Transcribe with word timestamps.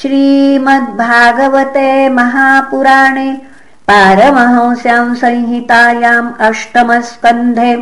श्रीमद्भागवते 0.00 1.88
महापुराणे 2.08 3.30
पारमहंस्यां 3.88 5.08
संहितायाम् 5.22 6.30
अष्टमस्कन्धे 6.46 7.72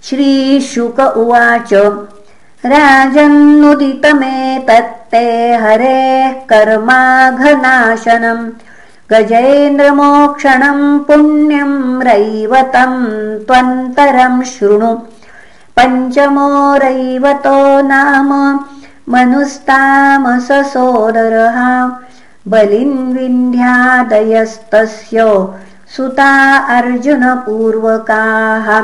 श्रीशुक 0.08 1.00
उवाच 1.00 1.72
राजन्नुदितमेतत्ते 2.74 3.56
हरेः 5.64 6.32
कर्माघनाशनम् 6.52 8.46
गजेन्द्रमोक्षणम् 9.12 10.86
पुण्यम् 11.08 12.04
रैवतम् 12.08 13.00
त्वन्तरम् 13.48 14.48
शृणु 14.54 14.92
पञ्चमो 15.80 16.76
रैवतो 16.76 17.82
नाम। 17.82 18.60
मनुस्तामससोदरः। 19.10 21.92
बलिन्विन्ध्यादयस्तस्य 22.48 25.48
सुता 25.98 26.58
अर्जुनपूर्वकाः। 26.58 28.84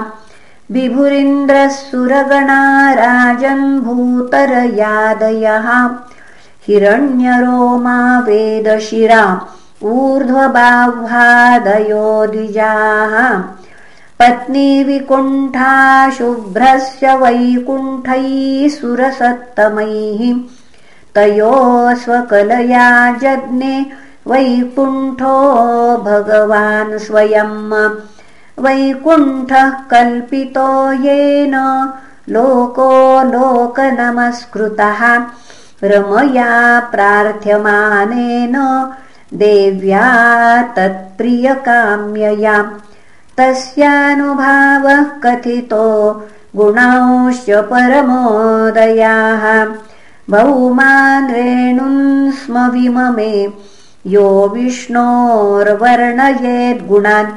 विभुरिन्द्रः 0.71 1.69
सुरगणा 1.69 2.93
राजन्भूतरयादयः 2.93 5.89
हिरण्यरोमा 6.67 8.19
वेदशिरा 8.19 9.41
ऊर्ध्वबाह्वादयो 9.83 12.25
द्विजाः 12.25 13.43
पत्नीविकुण्ठा 14.21 15.69
शुभ्रस्य 16.17 17.13
वैकुण्ठैः 17.21 18.67
सुरसत्तमैः 18.75 20.19
तयो 21.15 21.53
स्वकलया 22.01 22.89
जज्ञे 23.23 23.77
वैकुण्ठो 24.31 25.37
भगवान् 26.07 26.97
स्वयम् 27.05 27.73
वैकुण्ठः 28.65 29.69
कल्पितो 29.91 30.69
येन 31.05 31.55
लोको 32.35 32.91
लोकनमस्कृतः 33.31 35.01
रमया 35.93 36.53
प्रार्थ्यमानेन 36.91 38.55
देव्या 39.43 40.05
तत्प्रियकाम्यया 40.77 42.57
तस्यानुभावः 43.41 45.03
कथितो 45.03 46.23
गुणांश्च 46.55 47.49
परमोदयाः। 47.49 49.65
भौमान् 50.29 52.31
स्म 52.31 52.69
विममे 52.69 53.53
यो 54.07 54.51
विष्णोर्वर्णयेद्गुणान् 54.53 57.27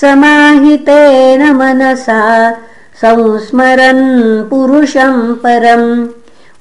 समाहितेन 0.01 1.53
मनसा 1.53 2.57
संस्मरन् 3.03 4.51
पुरुषम् 4.51 5.35
परम्। 5.35 6.09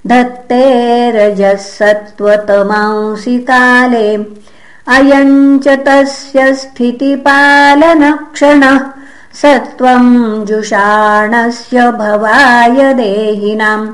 धत्ते 0.07 1.11
रजसत्त्वतमांसि 1.11 3.37
काले। 3.37 4.17
अयम् 4.87 5.59
च 5.59 5.67
तस्य 5.67 6.53
स्थितिपालनक्षणः 6.53 8.79
सत्त्वम् 9.33 10.45
जुषाणस्य 10.45 11.91
भवाय 11.91 12.93
देहिनाम् 12.93 13.87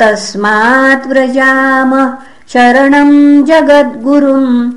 तस्मात् 0.00 1.06
व्रजाम 1.06 2.16
शरणम् 2.52 3.44
जगद्गुरुम् 3.46 4.72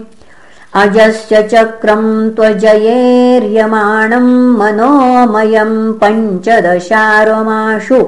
अजस्य 0.75 1.43
चक्रम् 1.43 2.31
त्वजयेर्यमाणम् 2.31 4.59
मनोमयम् 4.59 6.01
पञ्चदशारमाशु 6.01 8.07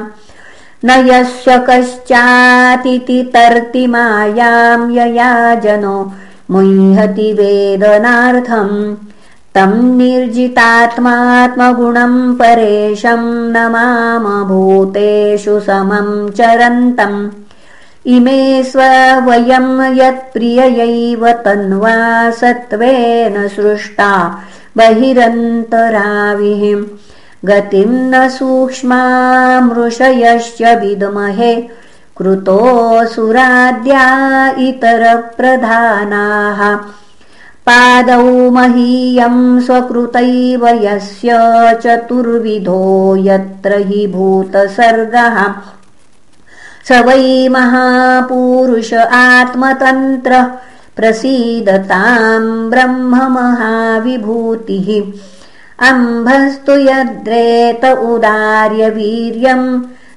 न 0.85 0.91
यस्य 0.91 1.67
कश्चातिति 1.71 3.31
तर्ति 3.35 3.87
मायां 3.87 4.91
यया 4.91 5.55
जनो 5.55 6.13
मुह्यति 6.51 7.33
वेदनार्थम् 7.33 8.97
तम् 9.55 9.99
निर्जितात्मात्मगुणम् 9.99 12.35
परेशम् 12.35 13.53
नमाम 13.53 14.45
भूतेषु 14.45 15.61
समम् 15.61 16.31
चरन्तम् 16.31 17.29
इमे 18.07 18.63
स्वयम् 18.63 19.99
यत्प्रिययैव 19.99 21.33
तन्वा 21.33 22.31
सत्त्वेन 22.31 23.49
सृष्टा 23.49 24.39
बहिरन्तराविहिम् 24.77 26.85
गतिम् 27.45 28.11
न 28.11 28.29
सूक्ष्मामृषयश्च 28.29 30.63
विद्महे 30.63 31.69
कृतोऽसुराद्या 32.19 34.05
इतरप्रधानाः। 34.59 36.79
पादौ 37.69 38.51
महीयम् 38.51 39.61
स्वकृतैव 39.61 40.69
यस्य 40.69 41.31
चतुर्विधो 41.85 43.17
यत्र 43.17 43.79
हि 43.79 44.07
भूतसर्गः 44.07 45.55
स 46.89 46.91
वै 47.07 47.25
महापूरुष 47.55 48.91
आत्मतन्त्रः 49.23 50.45
प्रसीदताम् 50.99 52.47
ब्रह्ममहाविभूतिः 52.73 54.89
अम्भस्तु 55.89 56.75
यद्रेत 56.89 57.85
उदार्यवीर्यम् 58.13 59.67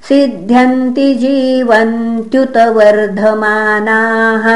सिद्ध्यन्ति 0.08 1.08
जीवन्त्युत 1.22 2.56
वर्धमानाः 2.76 4.46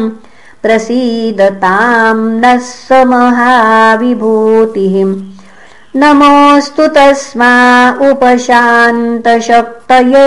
प्रसीदताम् 0.62 2.24
नः 2.40 2.58
स 2.66 2.88
महाविभूतिः 3.12 4.94
नमोऽस्तु 6.00 6.84
तस्मा 6.96 7.52
उपशान्तशक्तये 8.10 10.26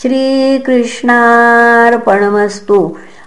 श्रीकृष्णार्पणमस्तु 0.00 2.78